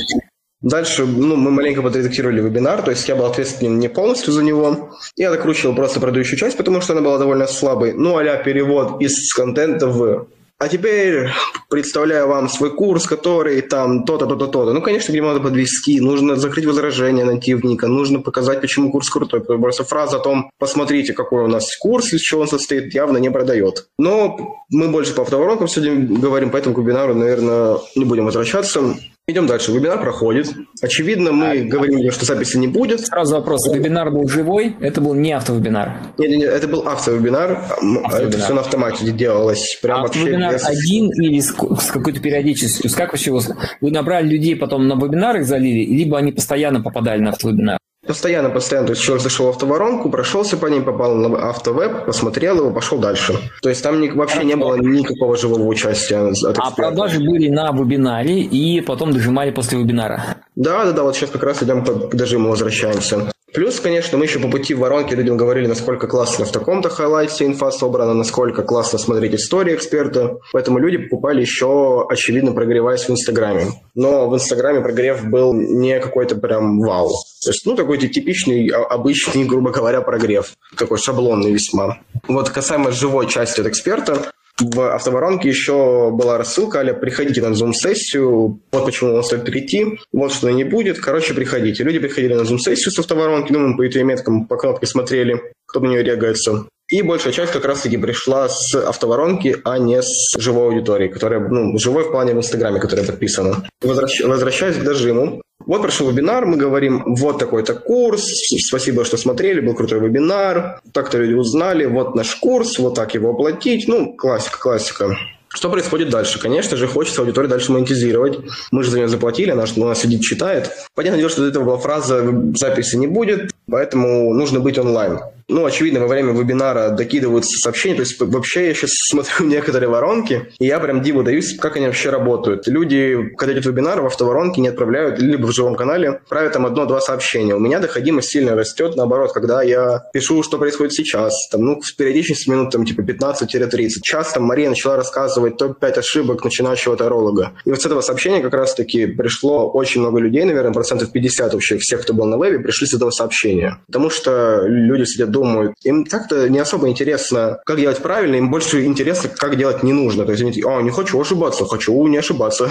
[0.62, 4.90] Дальше ну, мы маленько подредактировали вебинар, то есть я был ответственен не полностью за него.
[5.16, 7.94] Я докручивал просто продающую часть, потому что она была довольно слабой.
[7.94, 10.28] Ну, а перевод из контента в
[10.60, 11.30] а теперь
[11.70, 14.74] представляю вам свой курс, который там то-то, то-то, то-то.
[14.74, 19.42] Ну, конечно, к нему надо подвести, нужно закрыть возражение нативника, нужно показать, почему курс крутой.
[19.42, 23.30] Просто фраза о том, посмотрите, какой у нас курс, из чего он состоит, явно не
[23.30, 23.88] продает.
[24.00, 28.96] Но мы больше по автоворонкам сегодня говорим, поэтому к вебинару, наверное, не будем возвращаться.
[29.30, 29.74] Идем дальше.
[29.74, 30.54] Вебинар проходит.
[30.82, 33.02] Очевидно, мы а, говорим, что записи не будет.
[33.02, 33.68] Сразу вопрос.
[33.68, 34.78] Вебинар был живой?
[34.80, 35.98] Это был не автовебинар?
[36.18, 37.62] Нет, нет, нет это был автовебинар.
[37.62, 38.22] автовебинар.
[38.22, 39.78] Это все на автомате делалось.
[39.82, 40.66] Прям автовебинар без...
[40.66, 42.90] один или с, с какой-то периодичностью?
[42.96, 47.32] Как вообще вы набрали людей, потом на вебинар их залили, либо они постоянно попадали на
[47.32, 47.80] автовебинар?
[48.08, 48.88] Постоянно, постоянно.
[48.88, 53.00] То есть человек зашел в автоворонку, прошелся по ней, попал на автовеб, посмотрел его, пошел
[53.00, 53.38] дальше.
[53.62, 56.34] То есть там вообще не было никакого живого участия.
[56.58, 60.38] А продажи были на вебинаре и потом дожимали после вебинара?
[60.56, 61.04] Да, да, да.
[61.04, 63.32] Вот сейчас как раз идем к дожиму, возвращаемся.
[63.58, 67.44] Плюс, конечно, мы еще по пути в воронке людям говорили, насколько классно в таком-то хайлайте
[67.44, 70.38] инфа собрана, насколько классно смотреть истории эксперта.
[70.54, 73.70] Поэтому люди покупали еще, очевидно, прогреваясь в Инстаграме.
[73.96, 77.10] Но в Инстаграме прогрев был не какой-то прям вау.
[77.44, 80.52] То есть, ну, такой типичный, а, обычный, грубо говоря, прогрев.
[80.78, 81.98] Такой шаблонный весьма.
[82.28, 88.60] Вот касаемо живой части от эксперта, в автоворонке еще была рассылка, аля, приходите на Zoom-сессию,
[88.72, 91.84] вот почему вам стоит прийти, вот что не будет, короче, приходите.
[91.84, 95.80] Люди приходили на Zoom-сессию с автоворонки, ну, мы по ее меткам, по кнопке смотрели, кто
[95.80, 96.68] на нее регается.
[96.90, 101.78] И большая часть как раз-таки пришла с автоворонки, а не с живой аудитории, которая, ну,
[101.78, 103.68] живой в плане в Инстаграме, которая подписана.
[103.82, 104.22] Возвращ...
[104.22, 108.24] Возвращаясь к дожиму, Вот прошел вебинар, мы говорим, вот такой-то курс,
[108.68, 113.32] спасибо, что смотрели, был крутой вебинар, так-то люди узнали, вот наш курс, вот так его
[113.32, 113.88] оплатить.
[113.88, 115.18] Ну, классика, классика.
[115.50, 116.40] Что происходит дальше?
[116.40, 118.40] Конечно же, хочется аудиторию дальше монетизировать.
[118.72, 120.72] Мы же за нее заплатили, она у нас сидит, читает.
[120.94, 122.24] Понятное дело, что до этого была фраза
[122.56, 127.96] «записи не будет», поэтому нужно быть онлайн ну, очевидно, во время вебинара докидываются сообщения.
[127.96, 131.86] То есть вообще я сейчас смотрю некоторые воронки, и я прям диву даюсь, как они
[131.86, 132.68] вообще работают.
[132.68, 137.00] Люди, когда идут вебинар, в автоворонке не отправляют, либо в живом канале, правят там одно-два
[137.02, 137.56] сообщения.
[137.56, 141.92] У меня доходимость сильно растет, наоборот, когда я пишу, что происходит сейчас, там, ну, с
[141.94, 143.90] периодичностью минут, там, типа 15-30.
[144.04, 147.54] Час там Мария начала рассказывать топ-5 ошибок начинающего таролога.
[147.66, 151.78] И вот с этого сообщения как раз-таки пришло очень много людей, наверное, процентов 50 вообще
[151.78, 153.80] всех, кто был на вебе, пришли с этого сообщения.
[153.88, 155.74] Потому что люди сидят думают.
[155.84, 160.26] Им так-то не особо интересно, как делать правильно, им больше интересно, как делать не нужно.
[160.26, 162.70] То есть они такие, а, не хочу ошибаться, хочу не ошибаться.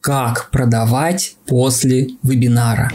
[0.00, 2.90] Как продавать после вебинара?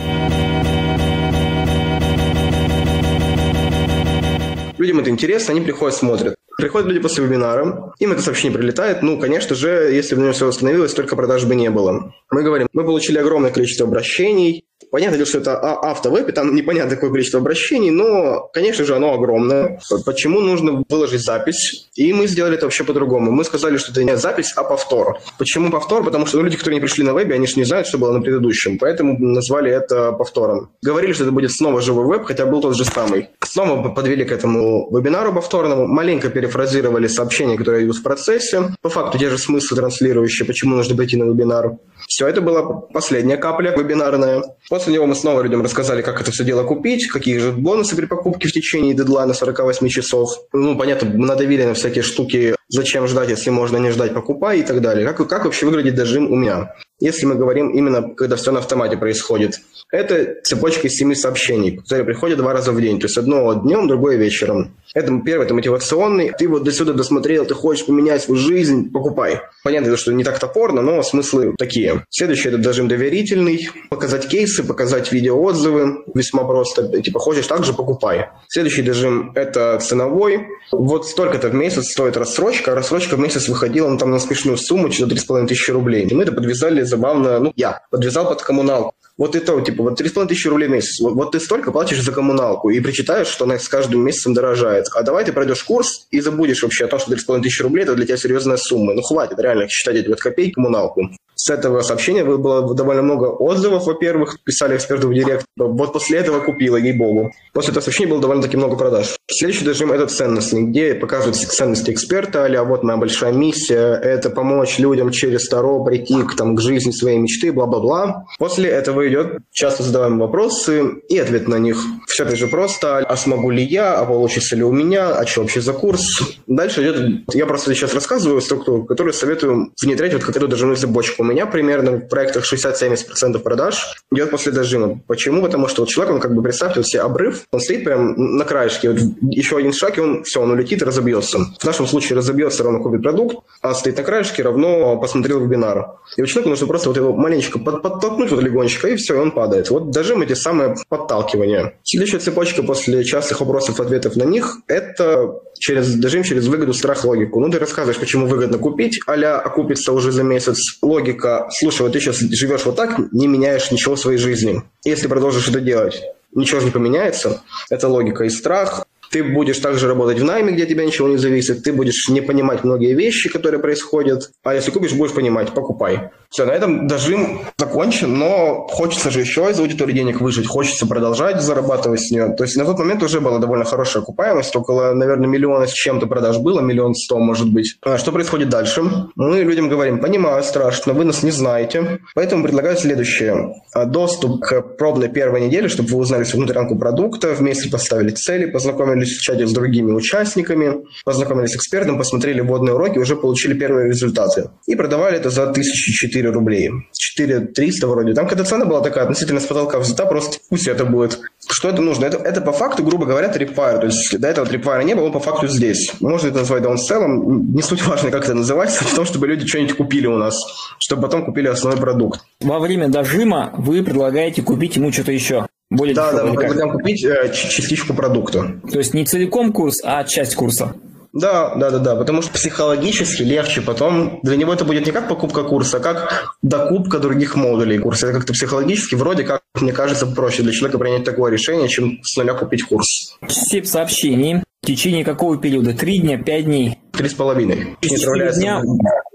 [4.77, 6.35] Людям это интересно, они приходят, смотрят.
[6.57, 9.01] Приходят люди после вебинара, им это сообщение прилетает.
[9.01, 12.13] Ну, конечно же, если бы у него все восстановилось, только продаж бы не было.
[12.31, 16.95] Мы говорим, мы получили огромное количество обращений, Понятно, что это а, автовеб, и там непонятно
[16.95, 19.79] какое количество обращений, но, конечно же, оно огромное.
[20.05, 21.87] Почему нужно выложить запись?
[21.95, 23.31] И мы сделали это вообще по-другому.
[23.31, 25.19] Мы сказали, что это не запись, а повтор.
[25.37, 26.03] Почему повтор?
[26.03, 28.21] Потому что люди, которые не пришли на вебе, они же не знают, что было на
[28.21, 30.69] предыдущем, поэтому назвали это повтором.
[30.81, 33.29] Говорили, что это будет снова живой веб, хотя был тот же самый.
[33.43, 38.75] Снова подвели к этому вебинару повторному, маленько перефразировали сообщения, которые идут в процессе.
[38.81, 41.77] По факту те же смыслы транслирующие, почему нужно прийти на вебинар.
[42.07, 44.43] Все, это была последняя капля вебинарная.
[44.69, 48.05] После него мы снова людям рассказали, как это все дело купить, какие же бонусы при
[48.05, 50.29] покупке в течение дедлайна 48 часов.
[50.53, 54.63] Ну, понятно, мы надавили на всякие штуки, зачем ждать, если можно не ждать, покупай и
[54.63, 55.07] так далее.
[55.07, 56.75] Как, как вообще выглядит дожим у меня?
[56.99, 59.59] Если мы говорим именно, когда все на автомате происходит.
[59.91, 62.99] Это цепочка из семи сообщений, которые приходят два раза в день.
[62.99, 64.75] То есть одно днем, другое вечером.
[64.93, 66.31] Это первый, это мотивационный.
[66.37, 69.41] Ты вот до сюда досмотрел, ты хочешь поменять свою жизнь, покупай.
[69.63, 72.05] Понятно, что не так топорно, но смыслы такие.
[72.09, 73.69] Следующий это дожим доверительный.
[73.89, 76.03] Показать кейсы, показать видеоотзывы.
[76.13, 77.01] Весьма просто.
[77.01, 78.27] Типа, хочешь так же, покупай.
[78.47, 80.47] Следующий дожим это ценовой.
[80.71, 82.64] Вот столько-то в месяц стоит рассрочка.
[82.67, 86.05] А рассрочка в месяц выходила ну, там на смешную сумму, что-то 3,5 тысячи рублей.
[86.07, 87.39] И мы это подвязали забавно.
[87.39, 88.93] Ну, я подвязал под коммуналку.
[89.17, 90.99] Вот и то, типа, вот 3,5 тысячи рублей в месяц.
[90.99, 94.87] Вот, вот ты столько платишь за коммуналку и причитаешь, что она с каждым месяцем дорожает.
[94.93, 97.95] А давай ты пройдешь курс и забудешь вообще о том, что 3,5 тысячи рублей– это
[97.95, 98.93] для тебя серьезная сумма.
[98.93, 101.09] Ну, хватит реально считать эти вот копейки коммуналку.
[101.35, 105.45] С этого сообщения было довольно много отзывов, во-первых, писали эксперты в директ.
[105.57, 107.31] Вот после этого купила, ей-богу.
[107.53, 109.15] После этого сообщения было довольно-таки много продаж.
[109.29, 114.77] Следующий режим– это ценностный, где показывают ценности эксперта, а вот моя большая миссия– это помочь
[114.77, 118.25] людям через Таро прийти к, там, к жизни своей мечты, бла-бла-бла.
[118.37, 121.77] После этого идет часто задаваемые вопросы и ответ на них.
[122.07, 125.41] Все это же просто, а смогу ли я, а получится ли у меня, а что
[125.41, 126.21] вообще за курс.
[126.47, 131.23] Дальше идет, я просто сейчас рассказываю структуру, которую советую внедрять вот как эту дожимную цепочку.
[131.23, 135.01] У меня примерно в проектах 60-70% продаж идет после дожима.
[135.07, 135.41] Почему?
[135.41, 138.91] Потому что вот человек, он как бы, представьте, себе обрыв, он стоит прям на краешке,
[138.91, 141.39] вот еще один шаг, и он все, он улетит и разобьется.
[141.59, 145.97] В нашем случае разобьется, равно купит продукт, а стоит на краешке, равно посмотрел вебинар.
[146.17, 149.17] И у человека нужно просто вот его маленечко под, подтолкнуть вот легонечко, и все, и
[149.17, 149.69] он падает.
[149.69, 151.73] Вот дожим эти самые подталкивания.
[151.83, 157.39] Следующая цепочка после частых вопросов, ответов на них, это через дожим, через выгоду, страх, логику.
[157.39, 160.77] Ну, ты рассказываешь, почему выгодно купить, а окупится уже за месяц.
[160.81, 164.61] Логика, слушай, вот ты сейчас живешь вот так, не меняешь ничего в своей жизни.
[164.83, 166.01] Если продолжишь это делать,
[166.33, 167.41] ничего же не поменяется.
[167.69, 171.63] Это логика и страх ты будешь также работать в найме, где тебя ничего не зависит,
[171.63, 176.09] ты будешь не понимать многие вещи, которые происходят, а если купишь, будешь понимать, покупай.
[176.29, 181.41] Все, на этом дожим закончен, но хочется же еще из аудитории денег выжить, хочется продолжать
[181.41, 182.33] зарабатывать с нее.
[182.35, 186.07] То есть на тот момент уже была довольно хорошая окупаемость, около, наверное, миллиона с чем-то
[186.07, 187.77] продаж было, миллион сто, может быть.
[187.81, 188.83] А что происходит дальше?
[189.15, 193.53] Мы людям говорим, понимаю, страшно, вы нас не знаете, поэтому предлагаю следующее.
[193.85, 198.94] Доступ к пробной первой неделе, чтобы вы узнали всю внутрянку продукта, вместе поставили цели, познакомились
[199.03, 204.49] в чате с другими участниками, познакомились с экспертом, посмотрели вводные уроки, уже получили первые результаты.
[204.67, 206.71] И продавали это за 1004 4 рублей.
[206.93, 208.13] 4 300 вроде.
[208.13, 211.19] Там когда цена была такая относительно с потолка взята, просто пусть это будет.
[211.47, 212.05] Что это нужно?
[212.05, 213.79] Это, это по факту, грубо говоря, трипвайр.
[213.79, 215.93] То есть до этого трипвайра не было, он по факту здесь.
[215.99, 217.53] Можно это назвать даунселлом.
[217.53, 218.83] Не суть важно, как это называется.
[218.83, 220.35] В том, чтобы люди что-нибудь купили у нас,
[220.79, 222.21] чтобы потом купили основной продукт.
[222.41, 225.47] Во время дожима вы предлагаете купить ему что-то еще.
[225.69, 228.59] Более да, да, мы предлагаем купить э, частичку продукта.
[228.71, 230.75] То есть не целиком курс, а часть курса.
[231.15, 235.07] Да, да, да, да, потому что психологически легче потом, для него это будет не как
[235.07, 238.07] покупка курса, а как докупка других модулей курса.
[238.07, 242.17] Это как-то психологически вроде как, мне кажется, проще для человека принять такое решение, чем с
[242.17, 243.17] нуля купить курс.
[243.29, 245.73] Сеть сообщений в течение какого периода?
[245.73, 246.79] Три дня, пять дней?
[246.91, 247.77] Три с половиной.
[247.79, 248.61] Четыре дня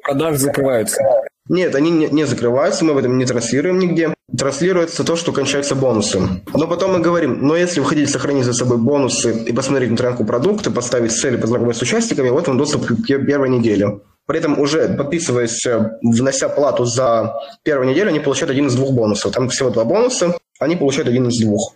[0.02, 1.02] продажи закрываются.
[1.50, 4.14] Нет, они не, закрываются, мы в этом не транслируем нигде.
[4.38, 6.20] Транслируется то, что кончаются бонусы.
[6.54, 9.96] Но потом мы говорим, но если вы хотите сохранить за собой бонусы и посмотреть на
[9.96, 13.98] тренку продукта, поставить цели, познакомиться с участниками, вот вам доступ к первой неделе.
[14.26, 17.34] При этом уже подписываясь, э, внося плату за
[17.64, 19.32] первую неделю, они получают один из двух бонусов.
[19.32, 21.74] Там всего два бонуса, они получают один из двух.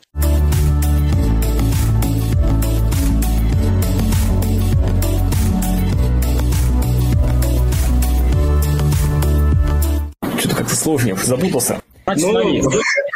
[10.85, 11.81] Сложнее, запутался.
[12.05, 12.63] Значит, ну, смотри,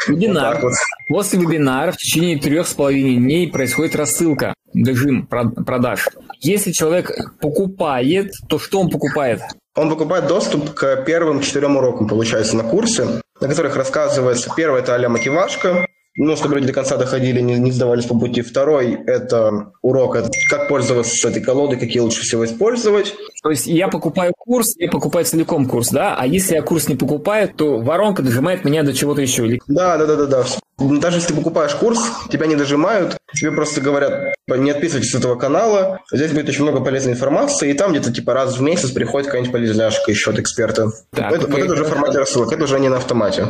[0.08, 0.60] вебинар.
[0.62, 0.72] Вот
[1.08, 6.08] После вебинара в течение трех с половиной дней происходит рассылка, режим продаж.
[6.40, 9.42] Если человек покупает, то что он покупает?
[9.76, 13.06] Он покупает доступ к первым четырем урокам, получается, на курсе,
[13.40, 15.86] на которых рассказывается, первое– это а мотивашка,
[16.18, 18.42] ну, чтобы люди до конца доходили, не, не сдавались по пути.
[18.42, 23.14] Второй– это урок, это как пользоваться этой колодой, какие лучше всего использовать.
[23.42, 26.16] То есть я покупаю курс, я покупаю целиком курс, да?
[26.18, 29.58] А если я курс не покупаю, то воронка дожимает меня до чего-то еще.
[29.68, 30.44] Да, да, да, да, да.
[30.78, 32.00] Даже если ты покупаешь курс,
[32.30, 36.80] тебя не дожимают, тебе просто говорят, не отписывайтесь с этого канала, здесь будет очень много
[36.80, 40.90] полезной информации, и там где-то типа раз в месяц приходит какая-нибудь полезняшка еще от эксперта.
[41.12, 43.46] Так, это, вот это уже в формате рассылок, это уже не на автомате.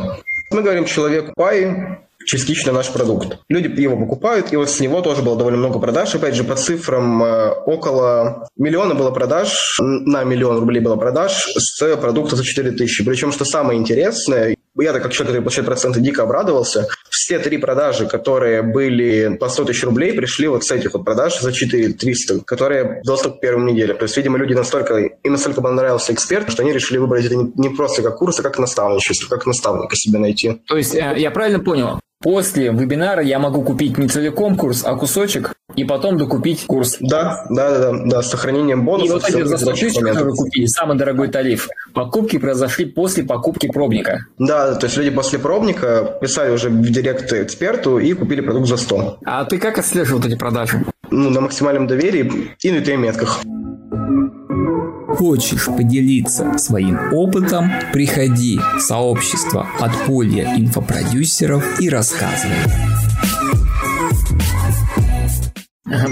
[0.51, 1.99] Мы говорим человеку пай,
[2.29, 3.39] частично наш продукт.
[3.49, 6.13] Люди его покупают, и вот с него тоже было довольно много продаж.
[6.13, 11.95] Опять же, по цифрам э, около миллиона было продаж, на миллион рублей было продаж с
[11.97, 13.03] продукта за 4 тысячи.
[13.03, 16.87] Причем, что самое интересное, я так как человек, который получает проценты, дико обрадовался.
[17.09, 21.39] Все три продажи, которые были по 100 тысяч рублей, пришли вот с этих вот продаж
[21.39, 23.97] за 4 300, которые доступ к первым неделям.
[23.97, 27.69] То есть, видимо, люди настолько, им настолько понравился эксперт, что они решили выбрать это не
[27.69, 30.61] просто как курс, а как наставничество, как наставника себе найти.
[30.67, 34.95] То есть, э, я правильно понял, После вебинара я могу купить не целиком курс, а
[34.97, 36.97] кусочек, и потом докупить курс.
[36.99, 39.09] Да, да, да, да, да с сохранением бонусов.
[39.09, 43.67] И вот эти за 100 тысяч, которые купили, самый дорогой тариф, покупки произошли после покупки
[43.67, 44.25] пробника.
[44.37, 48.75] Да, то есть люди после пробника писали уже в директ эксперту и купили продукт за
[48.75, 49.19] 100.
[49.23, 50.83] А ты как отслеживал эти продажи?
[51.11, 53.39] Ну, на максимальном доверии и на метках.
[55.17, 57.71] Хочешь поделиться своим опытом?
[57.91, 62.55] Приходи в сообщество подполья инфопродюсеров и рассказывай.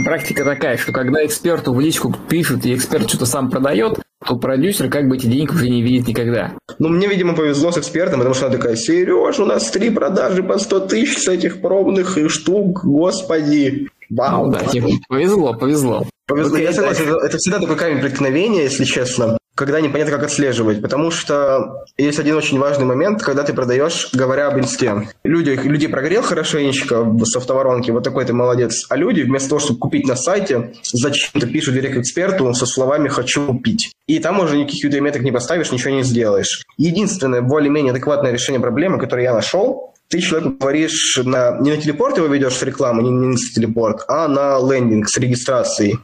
[0.04, 4.90] Практика такая, что когда эксперту в личку пишут, и эксперт что-то сам продает, то продюсер
[4.90, 6.54] как бы эти деньги уже не видит никогда.
[6.80, 10.42] Ну, мне, видимо, повезло с экспертом, потому что она такая, Сереж, у нас три продажи
[10.42, 13.90] по 100 тысяч с этих пробных штук, господи.
[14.10, 14.46] Вау.
[14.46, 16.06] Ну, да, типа, повезло, повезло.
[16.28, 16.58] Повезло.
[16.58, 20.82] Я согласен, это, всегда такой камень преткновения, если честно, когда непонятно, как отслеживать.
[20.82, 25.10] Потому что есть один очень важный момент, когда ты продаешь, говоря об инсте.
[25.24, 28.86] Люди, люди прогрел хорошенечко с автоворонки, вот такой ты молодец.
[28.90, 33.48] А люди вместо того, чтобы купить на сайте, зачем-то пишут директ эксперту со словами «хочу
[33.48, 33.94] купить».
[34.06, 36.63] И там уже никаких UTM-меток не поставишь, ничего не сделаешь.
[36.78, 42.17] Единственное более-менее адекватное решение проблемы, которое я нашел, ты человеку говоришь, на, не на телепорт
[42.17, 45.98] его ведешь с рекламы, не, не на телепорт, а на лендинг с регистрацией.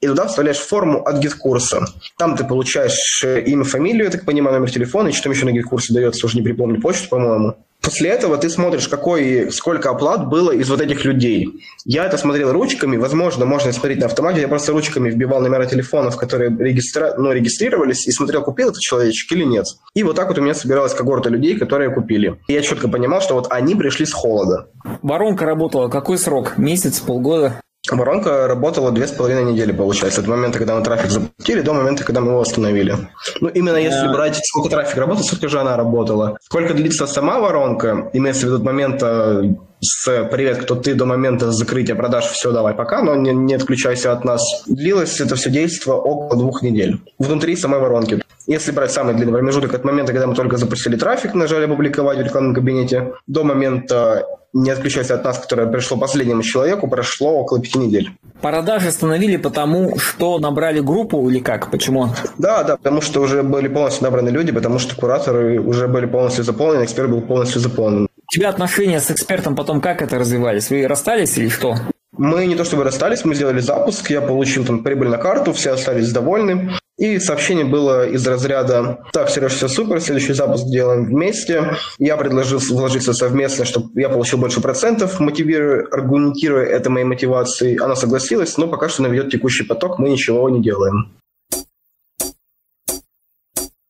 [0.00, 1.86] И туда вставляешь форму от GetCourse а.
[2.18, 5.46] Там ты получаешь э, имя, фамилию, я так понимаю, номер телефона, и что там еще
[5.46, 7.56] на гид-курсе дается, уже не припомню, почту, по-моему.
[7.84, 11.48] После этого ты смотришь, какой, сколько оплат было из вот этих людей.
[11.84, 14.40] Я это смотрел ручками, возможно, можно смотреть на автомате.
[14.40, 17.14] Я просто ручками вбивал номера телефонов, которые регистра...
[17.18, 19.66] ну, регистрировались, и смотрел, купил этот человечек или нет.
[19.94, 22.40] И вот так вот у меня собиралась когорта людей, которые купили.
[22.48, 24.68] И я четко понимал, что вот они пришли с холода.
[25.02, 26.56] Воронка работала какой срок?
[26.56, 27.60] Месяц, полгода?
[27.90, 32.02] Воронка работала две с половиной недели, получается, от момента, когда мы трафик запустили, до момента,
[32.02, 32.96] когда мы его остановили.
[33.40, 36.38] Ну, именно если брать, сколько трафик работал, сколько же она работала.
[36.42, 41.52] Сколько длится сама воронка, имеется в виду от момента с «Привет, кто ты?» до момента
[41.52, 44.42] закрытия продаж «Все, давай, пока», но не, не отключайся от нас.
[44.66, 48.22] Длилось это все действие около двух недель внутри самой воронки.
[48.46, 52.22] Если брать самый длинный промежуток от момента, когда мы только запустили трафик, нажали «Опубликовать» в
[52.22, 57.78] рекламном кабинете, до момента не отключайся от нас, которое пришло последнему человеку, прошло около пяти
[57.78, 58.12] недель.
[58.40, 61.70] Продажи остановили потому, что набрали группу или как?
[61.70, 62.10] Почему?
[62.38, 66.44] Да, да, потому что уже были полностью набраны люди, потому что кураторы уже были полностью
[66.44, 68.08] заполнены, эксперт был полностью заполнен.
[68.26, 70.70] У тебя отношения с экспертом потом как это развивались?
[70.70, 71.76] Вы расстались или что?
[72.16, 75.72] Мы не то чтобы расстались, мы сделали запуск, я получил там прибыль на карту, все
[75.72, 76.72] остались довольны.
[76.96, 81.74] И сообщение было из разряда «Так, Сереж, все супер, следующий запуск делаем вместе».
[81.98, 87.76] Я предложил вложиться совместно, чтобы я получил больше процентов, мотивируя, аргументируя это моей мотивацией.
[87.78, 91.12] Она согласилась, но пока что наведет текущий поток, мы ничего не делаем.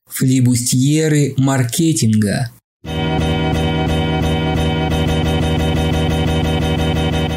[0.08, 2.50] Флибустьеры маркетинга.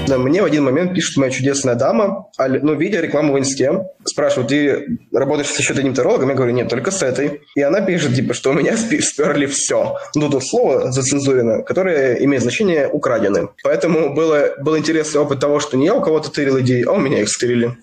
[0.08, 5.00] Мне в один момент пишет моя чудесная дама, ну, видя рекламу в инсте, спрашивает, ты
[5.12, 6.30] работаешь с еще одним тарологом?
[6.30, 7.42] Я говорю, нет, только с этой.
[7.56, 9.98] И она пишет, типа, что у меня сперли все.
[10.16, 13.50] Ну, тут слово зацензурено, которое имеет значение украдены.
[13.64, 17.00] Поэтому было, был интересный опыт того, что не я у кого-то тырил идеи, а у
[17.00, 17.76] меня их стырили.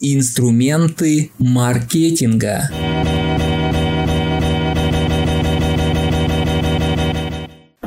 [0.00, 2.68] Инструменты маркетинга.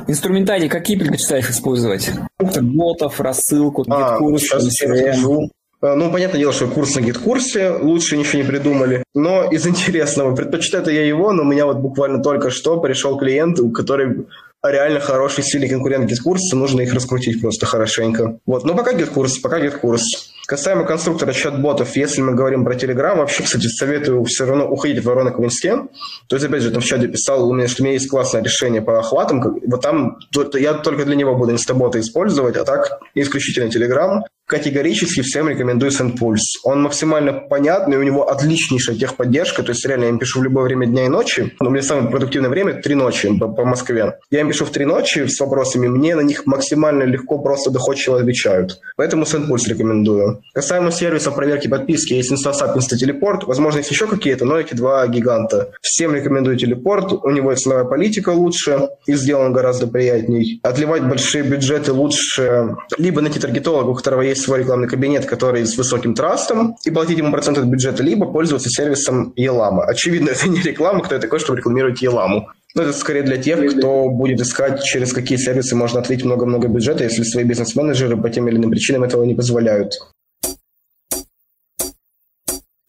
[0.07, 2.11] Инструментарий какие предпочитаешь использовать?
[2.39, 5.49] Ботов, рассылку, а, курс CRM.
[5.81, 9.03] А, ну, понятное дело, что курс на GetCourse е, лучше ничего не придумали.
[9.13, 13.59] Но из интересного, предпочитаю я его, но у меня вот буквально только что пришел клиент,
[13.59, 14.25] у который
[14.63, 18.39] реально хороший, сильный конкурент GetCourse а, нужно их раскрутить просто хорошенько.
[18.45, 20.31] Вот, но пока GetCourse, пока GetCourse.
[20.45, 25.05] Касаемо конструктора чат-ботов, если мы говорим про Telegram, вообще, кстати, советую все равно уходить в
[25.05, 25.87] воронок в инсте.
[26.27, 28.43] То есть, опять же, там в чате писал, у меня, что у меня есть классное
[28.43, 29.41] решение по охватам.
[29.65, 34.21] Вот там то, то я только для него буду инстабота использовать, а так исключительно Telegram.
[34.47, 36.61] Категорически всем рекомендую SendPulse.
[36.63, 40.65] Он максимально понятный, у него отличнейшая техподдержка, то есть реально я им пишу в любое
[40.65, 41.55] время дня и ночи.
[41.59, 44.19] У меня самое продуктивное время– три ночи по, по Москве.
[44.29, 48.19] Я им пишу в три ночи с вопросами, мне на них максимально легко, просто доходчиво
[48.19, 48.79] отвечают.
[48.97, 50.43] Поэтому SendPulse рекомендую.
[50.53, 53.45] Касаемо сервисов проверки подписки, есть InstaSap, InstaTeleport.
[53.47, 55.71] Возможно, есть еще какие-то, но эти два гиганта.
[55.81, 57.11] Всем рекомендую телепорт.
[57.11, 60.59] У него и ценовая политика лучше, и сделан гораздо приятней.
[60.61, 65.65] Отливать большие бюджеты лучше либо найти таргетолога, у которого есть есть свой рекламный кабинет, который
[65.65, 69.85] с высоким трастом, и платить ему процент от бюджета, либо пользоваться сервисом Елама.
[69.85, 72.49] Очевидно, это не реклама, кто я такой, чтобы рекламировать Еламу.
[72.75, 77.05] Но это скорее для тех, кто будет искать, через какие сервисы можно отлить много-много бюджета,
[77.05, 79.93] если свои бизнес-менеджеры по тем или иным причинам этого не позволяют.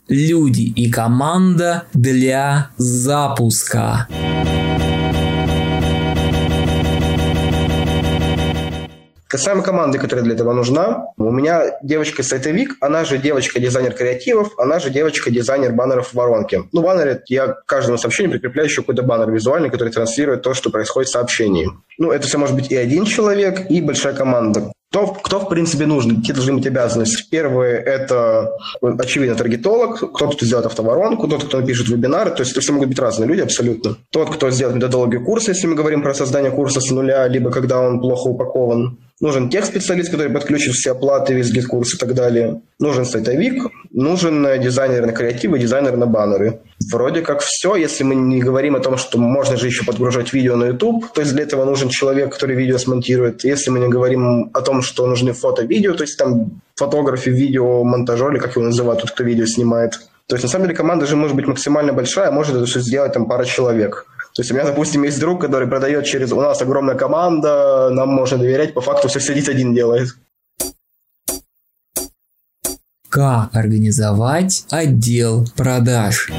[0.09, 4.09] Люди и команда для запуска.
[9.37, 14.89] Касаемо команды, которая для этого нужна, у меня девочка-сайтовик, она же девочка-дизайнер креативов, она же
[14.89, 16.63] девочка-дизайнер баннеров в воронке.
[16.73, 21.11] Ну, баннеры, я каждому сообщению прикрепляю еще какой-то баннер визуальный, который транслирует то, что происходит
[21.11, 21.69] в сообщении.
[21.99, 24.73] Ну, это все может быть и один человек, и большая команда.
[24.91, 26.17] Кто, кто, в принципе, нужен?
[26.17, 27.27] Какие должны быть обязанности?
[27.31, 32.63] Первое– это, очевидно, таргетолог, кто-то, кто сделает автоворонку, тот, кто напишет вебинары, то есть это
[32.63, 33.99] все могут быть разные люди абсолютно.
[34.11, 37.83] Тот, кто сделает методологию курса, если мы говорим про создание курса с нуля, либо когда
[37.83, 38.99] он плохо упакован.
[39.19, 42.61] Нужен тех-специалист, который подключит все оплаты, весь GetCourse и так далее.
[42.79, 46.61] Нужен сайтовик, нужен дизайнер на креативы, дизайнер на баннеры.
[46.93, 50.57] Вроде как все, если мы не говорим о том, что можно же еще подгружать видео
[50.57, 53.43] на YouTube, то есть для этого нужен человек, который видео смонтирует.
[53.45, 58.33] Если мы не говорим о том, что нужны фото-видео, то есть там фотографы, видео, монтажер,
[58.33, 59.99] или как его называют, тот, кто видео снимает.
[60.27, 63.15] То есть, на самом деле, команда же может быть максимально большая, может это все сделать
[63.15, 64.07] там пара человек.
[64.37, 66.31] То есть у меня, допустим, есть друг, который продает через...
[66.31, 70.09] У нас огромная команда, нам можно доверять, по факту все сидит один делает.
[73.09, 76.31] Как организовать отдел продаж?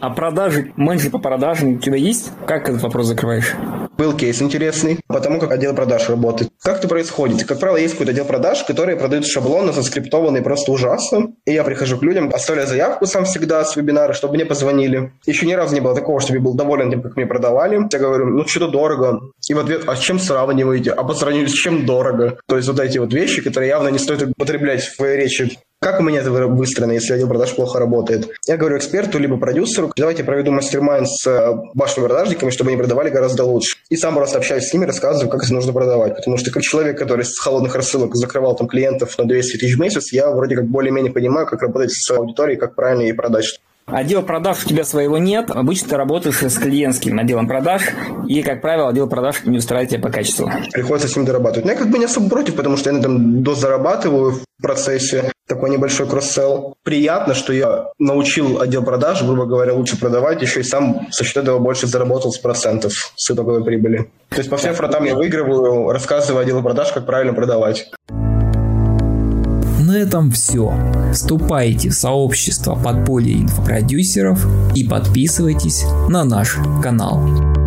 [0.00, 2.30] А продажи, менеджер по продажам у тебя есть?
[2.46, 3.54] Как этот вопрос закрываешь?
[4.00, 6.50] Был кейс интересный, потому как отдел продаж работает.
[6.62, 7.44] Как это происходит?
[7.44, 11.34] Как правило, есть какой-то отдел продаж, которые продают шаблоны, заскриптованные просто ужасно.
[11.44, 15.12] И я прихожу к людям, оставляю заявку сам всегда с вебинара, чтобы мне позвонили.
[15.26, 17.78] Еще ни разу не было такого, чтобы я был доволен тем, как мне продавали.
[17.92, 19.20] Я говорю, ну что-то дорого.
[19.46, 20.92] И в ответ, а с чем сравниваете?
[20.92, 22.38] А по сравнению с чем дорого?
[22.46, 26.02] То есть вот эти вот вещи, которые явно не стоит употреблять в речи как у
[26.02, 28.28] меня это выстроено, если отдел продаж плохо работает?
[28.46, 33.08] Я говорю эксперту, либо продюсеру, давайте проведу мастер-майн с э, вашими продажниками, чтобы они продавали
[33.08, 33.78] гораздо лучше.
[33.88, 36.16] И сам просто общаюсь с ними, рассказываю, как это нужно продавать.
[36.16, 39.80] Потому что как человек, который с холодных рассылок закрывал там клиентов на 200 тысяч в
[39.80, 43.58] месяц, я вроде как более-менее понимаю, как работать с аудиторией, как правильно ей продать.
[43.92, 45.50] Отдел продаж у тебя своего нет.
[45.50, 47.82] Обычно ты работаешь с клиентским отделом продаж,
[48.28, 50.50] и, как правило, отдел продаж не устраивает тебя по качеству.
[50.72, 51.64] Приходится с ним дорабатывать.
[51.64, 55.32] Но я как бы не особо против, потому что я на этом дозарабатываю в процессе
[55.48, 56.74] такой небольшой кросс-селл.
[56.84, 61.38] Приятно, что я научил отдел продаж, грубо говоря, лучше продавать, еще и сам со счет
[61.38, 64.10] этого больше заработал с процентов с итоговой прибыли.
[64.28, 67.90] То есть по всем фронтам я выигрываю, рассказываю отделу продаж, как правильно продавать
[69.90, 70.72] на этом все.
[71.12, 77.59] Вступайте в сообщество подполья инфопродюсеров и подписывайтесь на наш канал.